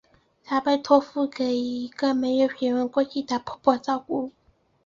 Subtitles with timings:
[0.43, 4.31] 他被交托给一个没血缘关系的婆婆照顾。